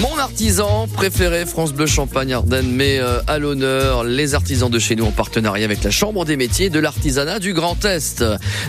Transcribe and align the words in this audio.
Mon 0.00 0.16
artisan 0.16 0.86
préféré, 0.86 1.44
France 1.44 1.74
Bleu 1.74 1.84
Champagne 1.84 2.32
Ardennes, 2.32 2.70
met 2.70 2.98
euh, 2.98 3.20
à 3.26 3.38
l'honneur 3.38 4.02
les 4.02 4.34
artisans 4.34 4.70
de 4.70 4.78
chez 4.78 4.96
nous 4.96 5.04
en 5.04 5.10
partenariat 5.10 5.66
avec 5.66 5.84
la 5.84 5.90
Chambre 5.90 6.24
des 6.24 6.38
métiers 6.38 6.70
de 6.70 6.78
l'artisanat 6.78 7.38
du 7.38 7.52
Grand 7.52 7.84
Est. 7.84 8.24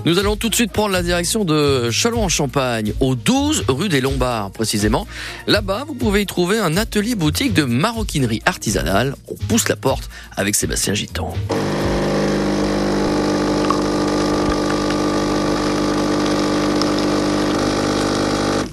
Nous 0.05 0.19
allons 0.19 0.35
tout 0.35 0.49
de 0.49 0.55
suite 0.55 0.73
prendre 0.73 0.89
la 0.89 1.03
direction 1.03 1.45
de 1.45 1.89
Chalon 1.89 2.23
en 2.23 2.29
Champagne, 2.29 2.93
au 2.99 3.15
12 3.15 3.63
rue 3.69 3.87
des 3.87 4.01
Lombards 4.01 4.51
précisément. 4.51 5.07
Là-bas, 5.47 5.85
vous 5.87 5.95
pouvez 5.95 6.21
y 6.21 6.25
trouver 6.25 6.57
un 6.57 6.75
atelier 6.75 7.15
boutique 7.15 7.53
de 7.53 7.63
maroquinerie 7.63 8.41
artisanale. 8.45 9.15
On 9.29 9.35
pousse 9.47 9.69
la 9.69 9.77
porte 9.77 10.09
avec 10.35 10.55
Sébastien 10.55 10.95
Giton. 10.95 11.29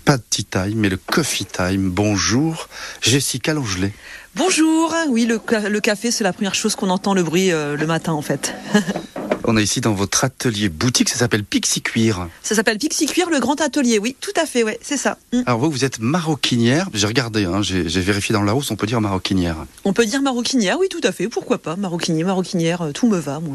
Pas 0.08 0.16
de 0.16 0.22
tea 0.30 0.44
time, 0.46 0.76
mais 0.76 0.88
le 0.88 0.96
coffee 0.96 1.44
time. 1.44 1.90
Bonjour, 1.90 2.70
Jessica 3.02 3.52
Longelet. 3.52 3.92
Bonjour, 4.36 4.94
oui, 5.10 5.26
le, 5.26 5.38
le 5.68 5.80
café, 5.80 6.10
c'est 6.10 6.24
la 6.24 6.32
première 6.32 6.54
chose 6.54 6.76
qu'on 6.76 6.88
entend 6.88 7.12
le 7.12 7.22
bruit 7.22 7.52
euh, 7.52 7.76
le 7.76 7.86
matin 7.86 8.14
en 8.14 8.22
fait. 8.22 8.54
On 9.50 9.56
est 9.56 9.62
ici 9.62 9.80
dans 9.80 9.94
votre 9.94 10.24
atelier 10.24 10.68
boutique, 10.68 11.08
ça 11.08 11.16
s'appelle 11.16 11.42
Pixie 11.42 11.80
Cuir. 11.80 12.28
Ça 12.42 12.54
s'appelle 12.54 12.76
Pixie 12.76 13.06
Cuir, 13.06 13.30
le 13.30 13.40
grand 13.40 13.58
atelier, 13.62 13.98
oui, 13.98 14.14
tout 14.20 14.38
à 14.38 14.44
fait, 14.44 14.62
ouais, 14.62 14.78
c'est 14.82 14.98
ça. 14.98 15.16
Mm. 15.32 15.40
Alors 15.46 15.58
vous, 15.58 15.70
vous 15.70 15.86
êtes 15.86 16.00
maroquinière, 16.00 16.90
j'ai 16.92 17.06
regardé, 17.06 17.46
hein, 17.46 17.62
j'ai 17.62 18.00
vérifié 18.02 18.34
dans 18.34 18.42
la 18.42 18.54
hausse, 18.54 18.70
on 18.70 18.76
peut 18.76 18.86
dire 18.86 19.00
maroquinière. 19.00 19.56
On 19.86 19.94
peut 19.94 20.04
dire 20.04 20.20
maroquinière, 20.20 20.76
oui, 20.78 20.88
tout 20.90 21.00
à 21.02 21.12
fait, 21.12 21.28
pourquoi 21.28 21.56
pas, 21.56 21.76
maroquinier, 21.76 22.24
maroquinière, 22.24 22.82
euh, 22.82 22.92
tout 22.92 23.08
me 23.08 23.16
va, 23.16 23.40
moi. 23.40 23.54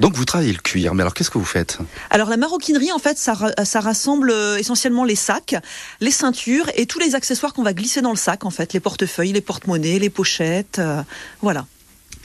Donc 0.00 0.14
vous 0.14 0.24
travaillez 0.24 0.52
le 0.52 0.62
cuir, 0.62 0.94
mais 0.94 1.02
alors 1.02 1.12
qu'est-ce 1.12 1.30
que 1.30 1.36
vous 1.36 1.44
faites? 1.44 1.76
Alors 2.08 2.30
la 2.30 2.38
maroquinerie, 2.38 2.92
en 2.92 2.98
fait, 2.98 3.18
ça, 3.18 3.36
ça 3.64 3.80
rassemble 3.80 4.30
euh, 4.30 4.56
essentiellement 4.56 5.04
les 5.04 5.14
sacs, 5.14 5.56
les 6.00 6.10
ceintures 6.10 6.70
et 6.74 6.86
tous 6.86 7.00
les 7.00 7.14
accessoires 7.14 7.52
qu'on 7.52 7.64
va 7.64 7.74
glisser 7.74 8.00
dans 8.00 8.12
le 8.12 8.16
sac, 8.16 8.46
en 8.46 8.50
fait, 8.50 8.72
les 8.72 8.80
portefeuilles, 8.80 9.34
les 9.34 9.42
porte-monnaies, 9.42 9.98
les 9.98 10.08
pochettes, 10.08 10.78
euh, 10.78 11.02
voilà. 11.42 11.66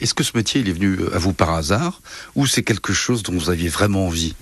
Est-ce 0.00 0.14
que 0.14 0.24
ce 0.24 0.36
métier, 0.36 0.60
il 0.60 0.68
est 0.68 0.72
venu 0.72 0.98
à 1.12 1.18
vous 1.18 1.32
par 1.32 1.50
hasard 1.50 2.00
ou 2.34 2.46
c'est 2.46 2.62
quelque 2.62 2.92
chose 2.92 3.22
dont 3.22 3.32
vous 3.32 3.50
aviez 3.50 3.68
vraiment 3.68 4.06
envie? 4.06 4.34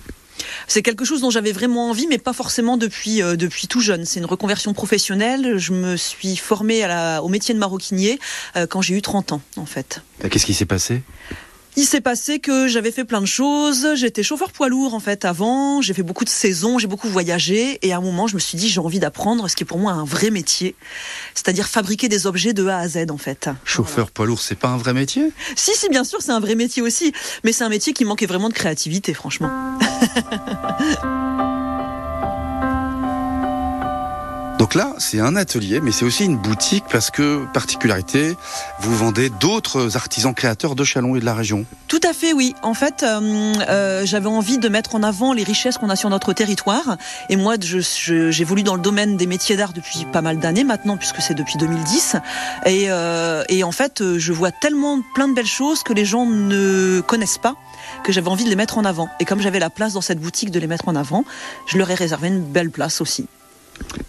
C'est 0.67 0.81
quelque 0.81 1.05
chose 1.05 1.21
dont 1.21 1.29
j'avais 1.29 1.51
vraiment 1.51 1.89
envie, 1.89 2.07
mais 2.07 2.17
pas 2.17 2.33
forcément 2.33 2.77
depuis 2.77 3.21
euh, 3.21 3.35
depuis 3.35 3.67
tout 3.67 3.81
jeune. 3.81 4.05
C'est 4.05 4.19
une 4.19 4.25
reconversion 4.25 4.73
professionnelle. 4.73 5.57
Je 5.57 5.73
me 5.73 5.97
suis 5.97 6.37
formée 6.37 6.83
à 6.83 6.87
la, 6.87 7.23
au 7.23 7.27
métier 7.27 7.53
de 7.53 7.59
maroquinier 7.59 8.19
euh, 8.55 8.67
quand 8.67 8.81
j'ai 8.81 8.95
eu 8.95 9.01
30 9.01 9.33
ans, 9.33 9.41
en 9.57 9.65
fait. 9.65 10.01
Qu'est-ce 10.29 10.45
qui 10.45 10.53
s'est 10.53 10.65
passé? 10.65 11.01
Il 11.79 11.85
s'est 11.85 12.01
passé 12.01 12.39
que 12.39 12.67
j'avais 12.67 12.91
fait 12.91 13.05
plein 13.05 13.21
de 13.21 13.25
choses. 13.25 13.95
J'étais 13.95 14.21
chauffeur 14.21 14.51
poids 14.51 14.67
lourd 14.67 14.93
en 14.93 14.99
fait 14.99 15.23
avant. 15.23 15.81
J'ai 15.81 15.93
fait 15.93 16.03
beaucoup 16.03 16.25
de 16.25 16.29
saisons, 16.29 16.77
j'ai 16.77 16.87
beaucoup 16.87 17.07
voyagé. 17.07 17.79
Et 17.87 17.93
à 17.93 17.97
un 17.97 18.01
moment, 18.01 18.27
je 18.27 18.35
me 18.35 18.39
suis 18.39 18.57
dit, 18.57 18.67
j'ai 18.67 18.81
envie 18.81 18.99
d'apprendre 18.99 19.49
ce 19.49 19.55
qui 19.55 19.63
est 19.63 19.65
pour 19.65 19.79
moi 19.79 19.93
un 19.93 20.03
vrai 20.03 20.29
métier, 20.29 20.75
c'est-à-dire 21.33 21.69
fabriquer 21.69 22.09
des 22.09 22.27
objets 22.27 22.51
de 22.51 22.67
A 22.67 22.79
à 22.79 22.87
Z 22.89 23.05
en 23.11 23.17
fait. 23.17 23.49
Chauffeur 23.63 24.11
poids 24.11 24.25
lourd, 24.25 24.41
c'est 24.41 24.55
pas 24.55 24.67
un 24.67 24.77
vrai 24.77 24.93
métier? 24.93 25.31
Si, 25.55 25.71
si, 25.73 25.87
bien 25.87 26.03
sûr, 26.03 26.21
c'est 26.21 26.31
un 26.31 26.41
vrai 26.41 26.55
métier 26.55 26.81
aussi. 26.81 27.13
Mais 27.45 27.53
c'est 27.53 27.63
un 27.63 27.69
métier 27.69 27.93
qui 27.93 28.03
manquait 28.03 28.25
vraiment 28.25 28.49
de 28.49 28.53
créativité, 28.53 29.13
franchement. 29.13 29.49
Donc 34.69 34.75
là, 34.75 34.93
c'est 34.99 35.19
un 35.19 35.35
atelier, 35.35 35.81
mais 35.81 35.91
c'est 35.91 36.05
aussi 36.05 36.25
une 36.25 36.37
boutique 36.37 36.83
parce 36.91 37.09
que, 37.09 37.43
particularité, 37.53 38.37
vous 38.79 38.95
vendez 38.95 39.31
d'autres 39.31 39.97
artisans 39.97 40.31
créateurs 40.31 40.75
de 40.75 40.83
Chalon 40.83 41.15
et 41.15 41.19
de 41.19 41.25
la 41.25 41.33
région. 41.33 41.65
Tout 41.87 41.99
à 42.07 42.13
fait, 42.13 42.33
oui. 42.33 42.53
En 42.61 42.75
fait, 42.75 43.01
euh, 43.01 43.19
euh, 43.67 44.05
j'avais 44.05 44.27
envie 44.27 44.59
de 44.59 44.69
mettre 44.69 44.93
en 44.93 45.01
avant 45.01 45.33
les 45.33 45.41
richesses 45.41 45.79
qu'on 45.79 45.89
a 45.89 45.95
sur 45.95 46.11
notre 46.11 46.33
territoire. 46.33 46.97
Et 47.29 47.35
moi, 47.35 47.55
j'évolue 47.59 48.61
dans 48.61 48.75
le 48.75 48.81
domaine 48.81 49.17
des 49.17 49.25
métiers 49.25 49.55
d'art 49.55 49.73
depuis 49.73 50.05
pas 50.05 50.21
mal 50.21 50.37
d'années 50.37 50.63
maintenant, 50.63 50.97
puisque 50.97 51.19
c'est 51.19 51.33
depuis 51.33 51.57
2010. 51.57 52.17
Et, 52.67 52.91
euh, 52.91 53.43
et 53.49 53.63
en 53.63 53.71
fait, 53.71 54.03
je 54.19 54.33
vois 54.33 54.51
tellement 54.51 55.01
plein 55.15 55.27
de 55.27 55.33
belles 55.33 55.47
choses 55.47 55.81
que 55.81 55.93
les 55.93 56.05
gens 56.05 56.27
ne 56.27 57.01
connaissent 57.01 57.39
pas 57.39 57.55
que 58.03 58.11
j'avais 58.11 58.29
envie 58.29 58.43
de 58.43 58.49
les 58.49 58.55
mettre 58.55 58.77
en 58.77 58.85
avant. 58.85 59.09
Et 59.19 59.25
comme 59.25 59.41
j'avais 59.41 59.57
la 59.57 59.71
place 59.71 59.93
dans 59.93 60.01
cette 60.01 60.19
boutique 60.19 60.51
de 60.51 60.59
les 60.59 60.67
mettre 60.67 60.89
en 60.89 60.95
avant, 60.95 61.25
je 61.65 61.79
leur 61.79 61.89
ai 61.89 61.95
réservé 61.95 62.27
une 62.27 62.43
belle 62.43 62.69
place 62.69 63.01
aussi. 63.01 63.25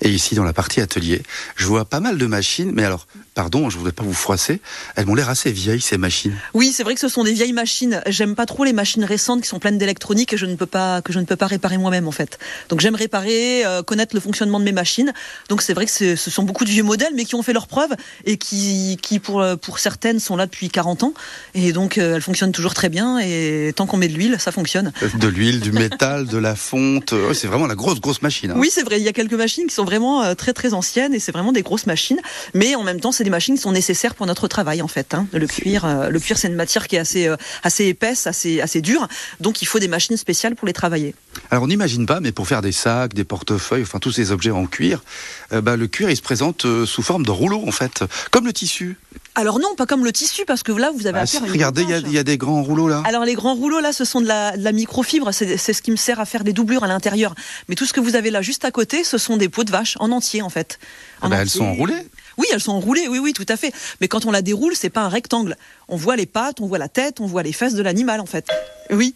Et 0.02 0.10
ici, 0.10 0.34
dans 0.34 0.44
la 0.44 0.52
partie 0.52 0.80
atelier, 0.80 1.22
je 1.56 1.66
vois 1.66 1.84
pas 1.84 2.00
mal 2.00 2.18
de 2.18 2.26
machines, 2.26 2.72
mais 2.74 2.84
alors, 2.84 3.06
pardon, 3.34 3.70
je 3.70 3.76
voudrais 3.76 3.92
pas 3.92 4.02
vous 4.02 4.14
froisser, 4.14 4.60
elles 4.96 5.06
m'ont 5.06 5.14
l'air 5.14 5.28
assez 5.28 5.52
vieilles, 5.52 5.80
ces 5.80 5.98
machines. 5.98 6.34
Oui, 6.54 6.72
c'est 6.74 6.82
vrai 6.82 6.94
que 6.94 7.00
ce 7.00 7.08
sont 7.08 7.24
des 7.24 7.32
vieilles 7.32 7.52
machines. 7.52 8.02
J'aime 8.06 8.34
pas 8.34 8.46
trop 8.46 8.64
les 8.64 8.72
machines 8.72 9.04
récentes 9.04 9.42
qui 9.42 9.48
sont 9.48 9.58
pleines 9.58 9.78
d'électronique 9.78 10.32
et 10.32 10.36
je 10.36 10.46
ne 10.46 10.54
peux 10.56 10.66
pas, 10.66 11.02
que 11.02 11.12
je 11.12 11.18
ne 11.18 11.24
peux 11.24 11.36
pas 11.36 11.46
réparer 11.46 11.78
moi-même, 11.78 12.08
en 12.08 12.12
fait. 12.12 12.38
Donc 12.68 12.80
j'aime 12.80 12.94
réparer, 12.94 13.64
euh, 13.66 13.82
connaître 13.82 14.14
le 14.14 14.20
fonctionnement 14.20 14.58
de 14.58 14.64
mes 14.64 14.72
machines. 14.72 15.12
Donc 15.48 15.62
c'est 15.62 15.74
vrai 15.74 15.86
que 15.86 15.90
ce 15.90 16.30
sont 16.30 16.42
beaucoup 16.42 16.64
de 16.64 16.70
vieux 16.70 16.82
modèles, 16.82 17.12
mais 17.14 17.24
qui 17.24 17.34
ont 17.34 17.42
fait 17.42 17.52
leurs 17.52 17.66
preuves 17.66 17.94
et 18.24 18.36
qui, 18.36 18.98
qui 19.02 19.18
pour, 19.18 19.40
euh, 19.40 19.56
pour 19.56 19.78
certaines, 19.78 20.20
sont 20.20 20.36
là 20.36 20.46
depuis 20.46 20.68
40 20.68 21.02
ans. 21.02 21.14
Et 21.54 21.72
donc 21.72 21.98
euh, 21.98 22.16
elles 22.16 22.22
fonctionnent 22.22 22.52
toujours 22.52 22.74
très 22.74 22.88
bien 22.88 23.18
et 23.18 23.72
tant 23.74 23.86
qu'on 23.86 23.96
met 23.96 24.08
de 24.08 24.14
l'huile, 24.14 24.36
ça 24.38 24.52
fonctionne. 24.52 24.92
De 25.14 25.28
l'huile, 25.28 25.60
du 25.60 25.72
métal, 25.72 26.26
de 26.26 26.38
la 26.38 26.56
fonte. 26.56 27.14
c'est 27.34 27.46
vraiment 27.46 27.66
la 27.66 27.74
grosse, 27.74 28.00
grosse 28.00 28.22
machine. 28.22 28.52
Hein. 28.52 28.56
Oui, 28.56 28.70
c'est 28.72 28.82
vrai. 28.82 28.98
Il 28.98 29.04
y 29.04 29.08
a 29.08 29.12
quelques 29.12 29.34
machines 29.34 29.59
qui 29.66 29.74
sont 29.74 29.84
vraiment 29.84 30.22
euh, 30.22 30.34
très 30.34 30.52
très 30.52 30.74
anciennes 30.74 31.14
et 31.14 31.20
c'est 31.20 31.32
vraiment 31.32 31.52
des 31.52 31.62
grosses 31.62 31.86
machines. 31.86 32.20
Mais 32.54 32.74
en 32.74 32.82
même 32.82 33.00
temps, 33.00 33.12
c'est 33.12 33.24
des 33.24 33.30
machines 33.30 33.54
qui 33.54 33.60
sont 33.60 33.72
nécessaires 33.72 34.14
pour 34.14 34.26
notre 34.26 34.48
travail 34.48 34.82
en 34.82 34.88
fait. 34.88 35.14
Hein. 35.14 35.26
Le 35.32 35.46
cuir, 35.46 35.84
euh, 35.84 36.08
le 36.08 36.20
cuir, 36.20 36.38
c'est 36.38 36.48
une 36.48 36.54
matière 36.54 36.88
qui 36.88 36.96
est 36.96 37.00
assez 37.00 37.26
euh, 37.26 37.36
assez 37.62 37.86
épaisse, 37.86 38.26
assez 38.26 38.60
assez 38.60 38.80
dure. 38.80 39.08
Donc 39.40 39.62
il 39.62 39.66
faut 39.66 39.78
des 39.78 39.88
machines 39.88 40.16
spéciales 40.16 40.54
pour 40.54 40.66
les 40.66 40.72
travailler. 40.72 41.14
Alors 41.50 41.64
on 41.64 41.68
n'imagine 41.68 42.06
pas, 42.06 42.20
mais 42.20 42.32
pour 42.32 42.46
faire 42.48 42.62
des 42.62 42.72
sacs, 42.72 43.14
des 43.14 43.24
portefeuilles, 43.24 43.82
enfin 43.82 43.98
tous 43.98 44.12
ces 44.12 44.32
objets 44.32 44.50
en 44.50 44.66
cuir, 44.66 45.02
bah, 45.50 45.76
le 45.76 45.86
cuir 45.86 46.10
il 46.10 46.16
se 46.16 46.22
présente 46.22 46.66
sous 46.84 47.02
forme 47.02 47.24
de 47.24 47.30
rouleau 47.30 47.62
en 47.66 47.70
fait, 47.72 48.04
comme 48.30 48.46
le 48.46 48.52
tissu. 48.52 48.98
Alors 49.40 49.58
non, 49.58 49.74
pas 49.74 49.86
comme 49.86 50.04
le 50.04 50.12
tissu, 50.12 50.44
parce 50.44 50.62
que 50.62 50.70
là, 50.70 50.92
vous 50.94 51.06
avez 51.06 51.18
ah, 51.18 51.22
affaire 51.22 51.42
à 51.42 51.46
Regardez, 51.46 51.82
il 51.82 52.12
y, 52.12 52.18
a 52.18 52.22
des 52.22 52.36
grands 52.36 52.62
rouleaux 52.62 52.88
là. 52.88 53.02
Alors 53.06 53.24
les 53.24 53.34
grands 53.34 53.54
rouleaux 53.54 53.80
là, 53.80 53.94
ce 53.94 54.04
sont 54.04 54.20
de 54.20 54.26
la, 54.26 54.54
de 54.54 54.62
la 54.62 54.72
microfibre, 54.72 55.32
c'est 55.32 55.56
ce 55.56 55.82
qui 55.82 55.90
me 55.90 55.96
sert 55.96 56.20
à 56.20 56.26
faire 56.26 56.44
des 56.44 56.52
doublures 56.52 56.84
à 56.84 56.88
l'intérieur. 56.88 57.34
Mais 57.68 57.74
tout 57.74 57.86
ce 57.86 57.94
que 57.94 58.00
vous 58.00 58.16
avez 58.16 58.30
là 58.30 58.42
juste 58.42 58.66
à 58.66 58.70
côté, 58.70 59.02
ce 59.02 59.16
sont 59.16 59.38
des 59.38 59.48
peaux 59.48 59.64
de 59.64 59.70
vache 59.70 59.96
en 59.98 60.10
entier 60.12 60.42
en 60.42 60.50
fait. 60.50 60.78
Ah 61.22 61.28
bah, 61.28 61.38
elles 61.40 61.48
sont 61.48 61.64
enroulées 61.64 62.06
oui, 62.40 62.46
elles 62.54 62.60
sont 62.60 62.72
enroulées, 62.72 63.06
oui, 63.06 63.18
oui, 63.18 63.34
tout 63.34 63.44
à 63.50 63.56
fait. 63.58 63.70
Mais 64.00 64.08
quand 64.08 64.24
on 64.24 64.30
la 64.30 64.40
déroule, 64.40 64.74
c'est 64.74 64.88
pas 64.88 65.02
un 65.02 65.10
rectangle. 65.10 65.56
On 65.88 65.96
voit 65.96 66.16
les 66.16 66.24
pattes, 66.24 66.60
on 66.60 66.66
voit 66.66 66.78
la 66.78 66.88
tête, 66.88 67.20
on 67.20 67.26
voit 67.26 67.42
les 67.42 67.52
fesses 67.52 67.74
de 67.74 67.82
l'animal, 67.82 68.18
en 68.18 68.24
fait. 68.24 68.48
Oui. 68.92 69.14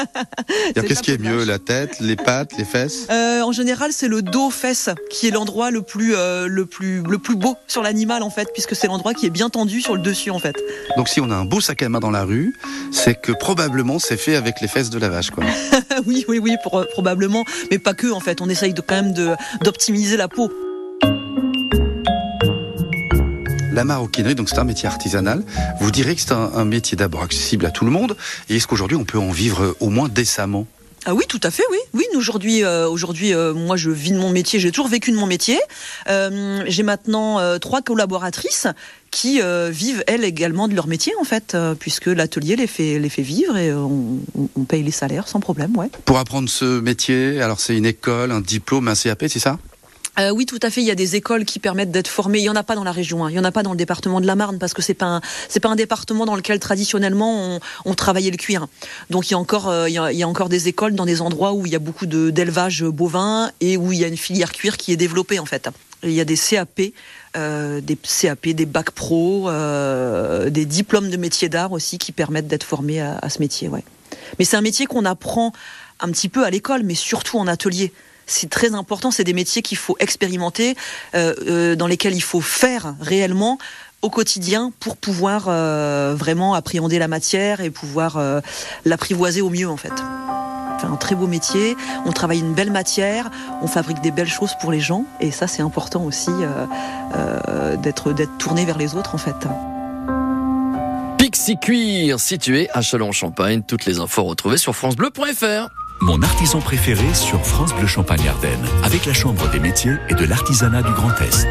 Qu'est-ce 0.74 1.02
qui 1.02 1.12
est 1.12 1.18
mieux, 1.20 1.44
la 1.44 1.58
tête, 1.58 2.00
les 2.00 2.16
pattes, 2.16 2.52
les 2.56 2.64
fesses? 2.64 3.06
Euh, 3.10 3.42
En 3.42 3.52
général, 3.52 3.92
c'est 3.92 4.08
le 4.08 4.22
dos-fesse 4.22 4.90
qui 5.10 5.28
est 5.28 5.30
l'endroit 5.30 5.70
le 5.70 5.82
plus, 5.82 6.14
euh, 6.14 6.46
le 6.46 6.66
plus, 6.66 7.02
le 7.02 7.18
plus 7.18 7.36
beau 7.36 7.56
sur 7.66 7.82
l'animal, 7.82 8.22
en 8.22 8.30
fait, 8.30 8.48
puisque 8.52 8.74
c'est 8.74 8.86
l'endroit 8.86 9.14
qui 9.14 9.26
est 9.26 9.30
bien 9.30 9.50
tendu 9.50 9.80
sur 9.80 9.96
le 9.96 10.02
dessus, 10.02 10.30
en 10.30 10.38
fait. 10.38 10.56
Donc, 10.96 11.08
si 11.08 11.20
on 11.20 11.30
a 11.30 11.34
un 11.34 11.44
beau 11.44 11.60
sac 11.60 11.82
à 11.82 11.88
main 11.88 12.00
dans 12.00 12.10
la 12.10 12.24
rue, 12.24 12.54
c'est 12.90 13.20
que 13.20 13.32
probablement 13.32 13.98
c'est 13.98 14.16
fait 14.16 14.36
avec 14.36 14.60
les 14.60 14.68
fesses 14.68 14.90
de 14.90 14.98
la 14.98 15.08
vache, 15.08 15.30
quoi. 15.30 15.44
oui, 16.06 16.24
oui, 16.28 16.38
oui, 16.38 16.56
pour, 16.62 16.86
probablement, 16.92 17.44
mais 17.70 17.78
pas 17.78 17.94
que, 17.94 18.10
en 18.10 18.20
fait. 18.20 18.40
On 18.40 18.48
essaye 18.48 18.74
de, 18.74 18.80
quand 18.80 18.94
même 18.94 19.36
d'optimiser 19.62 20.16
la 20.16 20.28
peau. 20.28 20.50
La 23.72 23.84
maroquinerie, 23.84 24.34
donc 24.34 24.50
c'est 24.50 24.58
un 24.58 24.64
métier 24.64 24.86
artisanal. 24.86 25.42
Vous 25.80 25.90
direz 25.90 26.14
que 26.14 26.20
c'est 26.20 26.32
un, 26.32 26.64
métier 26.66 26.94
d'abord 26.94 27.22
accessible 27.22 27.64
à 27.64 27.70
tout 27.70 27.86
le 27.86 27.90
monde. 27.90 28.16
Et 28.50 28.56
est-ce 28.56 28.66
qu'aujourd'hui 28.66 28.98
on 28.98 29.04
peut 29.04 29.18
en 29.18 29.30
vivre 29.30 29.74
au 29.80 29.88
moins 29.88 30.08
décemment? 30.08 30.66
Ah 31.04 31.14
oui, 31.14 31.24
tout 31.26 31.40
à 31.42 31.50
fait, 31.50 31.64
oui. 31.70 31.78
Oui, 31.94 32.04
aujourd'hui, 32.14 32.62
euh, 32.62 32.88
aujourd'hui, 32.88 33.34
euh, 33.34 33.54
moi, 33.54 33.76
je 33.76 33.90
vis 33.90 34.12
de 34.12 34.18
mon 34.18 34.30
métier. 34.30 34.60
J'ai 34.60 34.70
toujours 34.70 34.88
vécu 34.88 35.10
de 35.10 35.16
mon 35.16 35.26
métier. 35.26 35.58
Euh, 36.08 36.62
j'ai 36.68 36.84
maintenant 36.84 37.58
trois 37.58 37.82
collaboratrices 37.82 38.68
qui 39.10 39.40
vivent 39.70 40.04
elles 40.06 40.24
également 40.24 40.68
de 40.68 40.74
leur 40.74 40.86
métier, 40.86 41.12
en 41.20 41.24
fait, 41.24 41.56
puisque 41.80 42.06
l'atelier 42.06 42.56
les 42.56 42.66
fait 42.66 42.98
les 42.98 43.08
fait 43.08 43.22
vivre 43.22 43.56
et 43.56 43.72
on, 43.72 44.20
on, 44.56 44.64
paye 44.64 44.82
les 44.82 44.90
salaires 44.90 45.28
sans 45.28 45.40
problème, 45.40 45.76
ouais. 45.76 45.90
Pour 46.04 46.18
apprendre 46.18 46.48
ce 46.48 46.80
métier, 46.80 47.42
alors 47.42 47.58
c'est 47.58 47.76
une 47.76 47.86
école, 47.86 48.32
un 48.32 48.40
diplôme, 48.40 48.88
un 48.88 48.94
CAP, 48.94 49.24
c'est 49.28 49.38
ça? 49.38 49.58
Euh, 50.18 50.30
oui, 50.30 50.44
tout 50.44 50.58
à 50.62 50.70
fait. 50.70 50.82
Il 50.82 50.86
y 50.86 50.90
a 50.90 50.94
des 50.94 51.16
écoles 51.16 51.44
qui 51.44 51.58
permettent 51.58 51.90
d'être 51.90 52.08
formées. 52.08 52.38
Il 52.38 52.44
y 52.44 52.50
en 52.50 52.56
a 52.56 52.62
pas 52.62 52.74
dans 52.74 52.84
la 52.84 52.92
région. 52.92 53.24
Hein. 53.24 53.30
Il 53.30 53.36
y 53.36 53.38
en 53.38 53.44
a 53.44 53.52
pas 53.52 53.62
dans 53.62 53.70
le 53.70 53.78
département 53.78 54.20
de 54.20 54.26
la 54.26 54.36
Marne 54.36 54.58
parce 54.58 54.74
que 54.74 54.82
c'est 54.82 54.94
pas 54.94 55.20
c'est 55.48 55.60
pas 55.60 55.70
un 55.70 55.76
département 55.76 56.26
dans 56.26 56.36
lequel 56.36 56.58
traditionnellement 56.58 57.58
on, 57.84 57.94
travaillait 57.94 58.30
le 58.30 58.36
cuir. 58.36 58.66
Donc 59.10 59.30
il 59.30 59.32
y 59.32 59.34
a 59.34 59.38
encore 59.38 59.68
euh, 59.68 59.88
il, 59.88 59.94
y 59.94 60.22
a, 60.22 60.28
encore 60.28 60.48
des 60.48 60.68
écoles 60.68 60.94
dans 60.94 61.06
des 61.06 61.22
endroits 61.22 61.52
où 61.52 61.64
il 61.66 61.72
y 61.72 61.76
a 61.76 61.78
beaucoup 61.78 62.06
de 62.06 62.30
d'élevage 62.30 62.84
bovin 62.84 63.50
et 63.60 63.76
où 63.76 63.92
il 63.92 63.98
y 63.98 64.04
a 64.04 64.08
une 64.08 64.16
filière 64.16 64.52
cuir 64.52 64.76
qui 64.76 64.92
est 64.92 64.96
développée 64.96 65.38
en 65.38 65.46
fait. 65.46 65.68
Il 66.02 66.12
y 66.12 66.20
a 66.20 66.24
des 66.24 66.36
CAP, 66.36 66.80
euh, 67.36 67.80
des 67.80 67.96
CAP, 67.96 68.48
des 68.48 68.66
bacs 68.66 68.90
pro, 68.90 69.48
des 70.50 70.64
diplômes 70.66 71.10
de 71.10 71.16
métier 71.16 71.48
d'art 71.48 71.72
aussi 71.72 71.96
qui 71.96 72.12
permettent 72.12 72.48
d'être 72.48 72.64
formés 72.64 73.00
à, 73.00 73.28
ce 73.30 73.38
métier. 73.38 73.70
Mais 74.38 74.44
c'est 74.44 74.56
un 74.56 74.62
métier 74.62 74.86
qu'on 74.86 75.04
apprend 75.04 75.52
un 76.00 76.10
petit 76.10 76.28
peu 76.28 76.44
à 76.44 76.50
l'école, 76.50 76.82
mais 76.82 76.96
surtout 76.96 77.38
en 77.38 77.46
atelier 77.46 77.92
c'est 78.26 78.50
très 78.50 78.74
important. 78.74 79.10
C'est 79.10 79.24
des 79.24 79.32
métiers 79.32 79.62
qu'il 79.62 79.78
faut 79.78 79.96
expérimenter, 80.00 80.76
euh, 81.14 81.34
euh, 81.46 81.76
dans 81.76 81.86
lesquels 81.86 82.14
il 82.14 82.22
faut 82.22 82.40
faire 82.40 82.94
réellement 83.00 83.58
au 84.02 84.10
quotidien 84.10 84.72
pour 84.80 84.96
pouvoir 84.96 85.44
euh, 85.46 86.14
vraiment 86.16 86.54
appréhender 86.54 86.98
la 86.98 87.08
matière 87.08 87.60
et 87.60 87.70
pouvoir 87.70 88.20
l'apprivoiser 88.84 89.42
au 89.42 89.50
mieux 89.50 89.68
en 89.68 89.76
fait. 89.76 89.92
C'est 90.80 90.88
un 90.88 90.96
très 90.96 91.14
beau 91.14 91.28
métier, 91.28 91.76
on 92.04 92.10
travaille 92.10 92.40
une 92.40 92.54
belle 92.54 92.72
matière, 92.72 93.30
on 93.62 93.68
fabrique 93.68 94.00
des 94.00 94.10
belles 94.10 94.28
choses 94.28 94.54
pour 94.60 94.72
les 94.72 94.80
gens 94.80 95.04
et 95.20 95.30
ça 95.30 95.46
c'est 95.46 95.62
important 95.62 96.02
aussi 96.04 96.32
d'être 97.80 98.12
tourné 98.38 98.64
vers 98.64 98.78
les 98.78 98.96
autres 98.96 99.14
en 99.14 99.18
fait. 99.18 99.36
Pixie 101.18 101.56
Cuir, 101.56 102.18
situé 102.18 102.68
à 102.74 102.82
Châlons-en-Champagne. 102.82 103.62
Toutes 103.62 103.86
les 103.86 104.00
infos 104.00 104.24
retrouvées 104.24 104.56
sur 104.56 104.74
francebleu.fr. 104.74 105.70
Mon 106.04 106.20
artisan 106.20 106.60
préféré 106.60 107.14
sur 107.14 107.46
France 107.46 107.72
Bleu 107.76 107.86
Champagne 107.86 108.26
Ardennes, 108.26 108.66
avec 108.82 109.06
la 109.06 109.12
Chambre 109.12 109.48
des 109.52 109.60
métiers 109.60 109.94
et 110.08 110.14
de 110.14 110.24
l'artisanat 110.24 110.82
du 110.82 110.90
Grand 110.94 111.14
Est. 111.20 111.46